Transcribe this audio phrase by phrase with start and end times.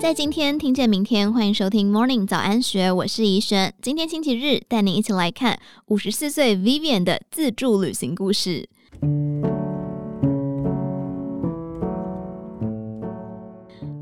[0.00, 3.74] 在今天听见明天，欢迎收听 Morning 早安学，我是怡璇。
[3.82, 8.66] 今天星期日，带您一起来看五十四岁 Vivian 的自助旅行故事。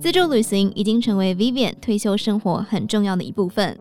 [0.01, 3.77] 自助旅行已经成为 Vivian 退休生活很重要的一部分。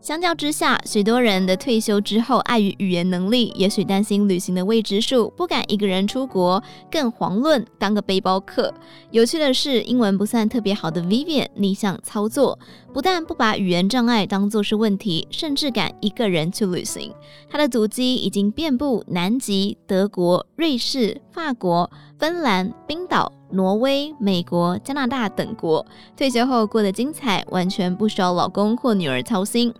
[0.00, 8.72] 相较之下，许多人的退休之后碍于语言能力，也许担心旅行的未知数，不敢一个人出国，更遑论当个背包客。
[9.10, 12.58] 有趣的是，英文不算特别好的 Vivian 逆向操作，
[12.94, 17.12] 不但不把语言障碍当作是问题，甚至敢一个人去旅行。
[17.50, 25.84] 他的足迹已经遍布南极、德国、瑞士、法国、芬兰、冰岛、挪威、美国、加拿大等国。
[26.16, 29.72] 退休后过得精彩，完全不需要老公或女儿操心。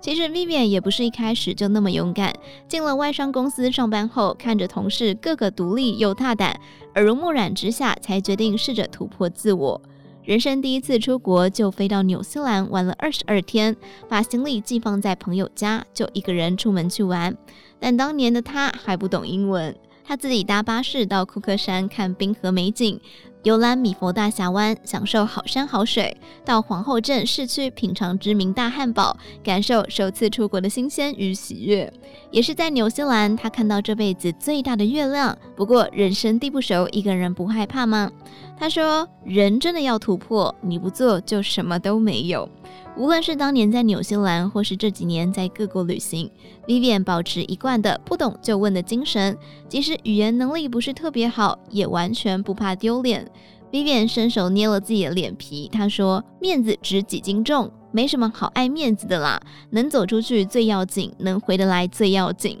[0.00, 2.34] 其实 Vivian 也不是一开始就那么勇敢。
[2.66, 6.58] 进了外商公司上班后，看着同事个个独立又大胆，
[6.96, 9.80] 耳濡目染之下，才决定试着突破自我。
[10.24, 13.76] 人生第一次出国就飞到纽西兰玩了二十二天，
[14.08, 17.36] 把行李寄放在朋友家，就一个人出门去玩。
[17.78, 23.00] 但当年的他还不懂英文，他自己搭巴士到库克山看冰河美景。
[23.44, 31.92] 游览米佛大峡湾，享受好山好水；到皇后镇市区品尝知名大汉堡，感受首次出国的新鲜与喜悦。
[32.30, 35.36] 也是在纽西兰，他看到这辈子最大的月亮。
[35.56, 38.08] 不过，人生地不熟，一个人不害怕吗？
[38.56, 42.48] 他说：“人真的要突破，你不做就什么都没有。”
[42.96, 46.30] 无论是当年在纽西兰，或是这几年在各国旅行
[46.66, 49.36] ，Vivian 保持一贯的不懂就问的精神，
[49.68, 53.26] 即使语言能力不是特别好，也完全不怕丢脸。
[53.70, 62.58] Vivian 伸手捏了自己的脸皮，他说：“面子值几斤重，没什么好爱面子的啦，能走出去最要紧，能回得来最要紧。”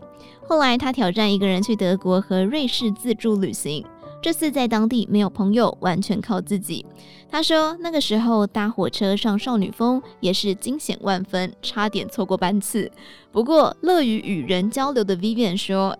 [0.48, 3.84] 后来他挑战一个人去德国和瑞士自助旅行。
[4.22, 6.86] 这次在当地没有朋友，完全靠自己。
[7.28, 12.88] 他说，那个时候搭火车上少女峰也是惊险万分，差点错过班次。
[13.32, 15.98] 不过乐于与人交流的 Vivian 说，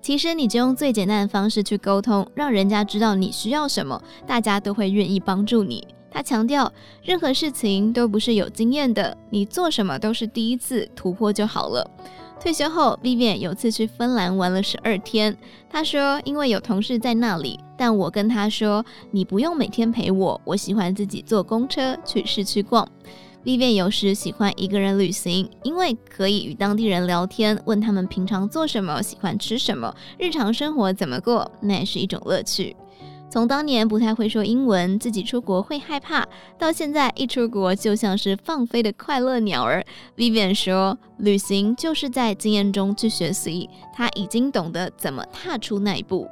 [0.00, 5.86] 其实你就用最简单的方式去沟通，让人家知道你需要什么，大家都会愿意帮助你。
[6.10, 6.70] 他强调，
[7.02, 11.88] 任何事情都不是有经验的，你做什么都是第一次，突破就好了。
[12.42, 15.36] 退休后，Vivian 有次去芬兰玩了十二天。
[15.70, 22.84] 他说：“因为有同事在那里，但我跟他说，你不用每天陪我，我喜欢自己坐公车去市区逛。
[23.44, 32.74] ”Vivian 有时喜欢一个人旅行，因为可以与当地人聊天，问他们平常做什么，喜欢吃什么，日常生活怎么过，那也是一种乐趣。
[33.32, 36.22] 从当年不太会说英文，自己出国会害怕，
[36.58, 39.82] 到现在一出国就像是放飞的快乐鸟儿。
[40.18, 46.28] Vivian 说，旅行就是在经验中去学习，他已经懂得怎么踏出那一步。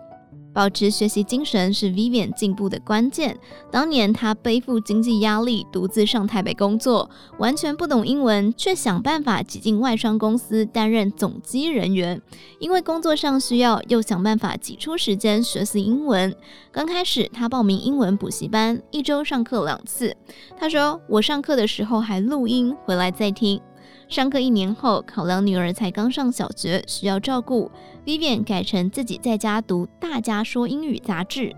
[0.53, 3.37] 保持学习精神是 Vivian 进步的关键。
[3.71, 12.21] 当年他背负经济压力，独自上台北工作，完全不懂英文，却想办法挤进外商公司担任总机人员。
[12.59, 16.35] 因为工作上需要，又想办法挤出时间学习英文。
[16.73, 20.17] 刚开始，他报名英文补习班，一周上课两次。
[20.59, 23.61] 他说：“我上课的时候还录音，回来再听。”
[24.09, 27.71] 上课一年后，考量女儿才刚上小学，需要照顾
[28.05, 31.55] ，Vivian 改成自己在家读《大家说英语》杂志。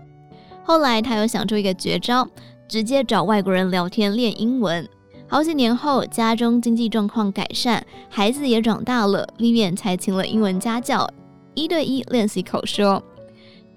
[0.63, 2.27] 后来，他又想出一个绝招，
[2.67, 4.87] 直接找外国人聊天练英文。
[5.27, 11.09] 好几年后，家中经济状况改善，孩子也长大了，Vivian 才请了英文家教，
[11.55, 13.03] 一对一练习口说。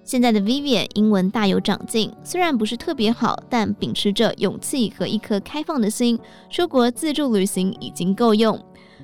[0.06, 6.16] 现在的 Vivian 英文大有长进，虽然不是特别好，但秉持着勇气和一颗开放的心，
[6.48, 8.56] 出国自助旅行已经够用。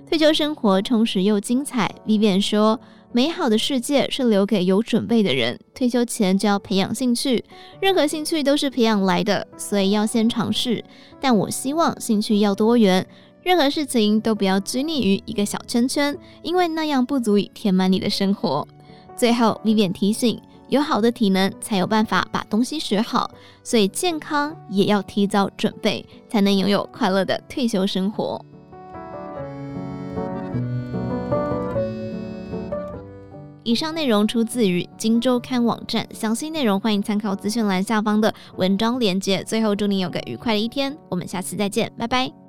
[0.08, 2.78] 退休生活充实又精彩，Vivian 说
[3.10, 5.58] ：“美好的世界是留给有准备的人。
[5.74, 7.44] 退休前就要培养兴趣，
[7.80, 10.84] 任何兴趣都是培养来的，所以要先尝试。
[11.20, 13.04] 但我希望兴趣要多元，
[13.42, 18.64] 任何事情都不要拘泥于一个小圈圈，因为那样不足以填满你的生活。”
[19.16, 20.40] 最后，Vivian 提醒。
[20.72, 23.30] 有好的体能，才有办法把东西学好，
[23.62, 28.42] 所以健康也要提早准备，才能拥有快乐的退休生活。
[33.64, 39.44] 以上内容出自于《金周刊》网站，详细内容欢迎参考资讯栏下方的文章链接。
[39.44, 42.41] 最后，祝你有个愉快的一天，我们下次再见，拜拜。